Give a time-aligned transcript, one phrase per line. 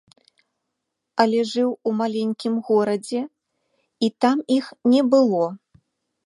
[1.23, 3.21] Але жыў у маленькім горадзе,
[4.09, 5.45] і там іх не было.